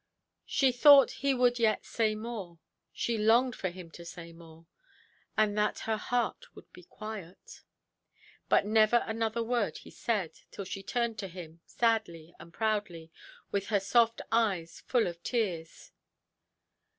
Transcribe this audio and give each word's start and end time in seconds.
She 0.47 0.71
thought 0.71 1.11
he 1.21 1.35
would 1.35 1.59
yet 1.59 1.85
say 1.85 2.15
more—she 2.15 3.19
longed 3.19 3.55
for 3.55 3.69
him 3.69 3.91
to 3.91 4.03
say 4.03 4.33
more; 4.33 4.65
oh 5.37 5.53
that 5.53 5.79
her 5.81 5.97
heart 5.97 6.55
would 6.55 6.73
be 6.73 6.85
quiet! 6.85 7.61
But 8.49 8.65
never 8.65 9.03
another 9.05 9.43
word 9.43 9.77
he 9.77 9.91
said, 9.91 10.39
till 10.49 10.65
she 10.65 10.81
turned 10.81 11.19
to 11.19 11.27
him, 11.27 11.61
sadly 11.67 12.33
and 12.39 12.51
proudly, 12.51 13.11
with 13.51 13.67
her 13.67 13.79
soft 13.79 14.23
eyes 14.31 14.79
full 14.87 15.05
of 15.05 15.21
tears. 15.21 15.91